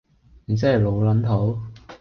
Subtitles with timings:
[0.45, 1.61] 你真係老撚土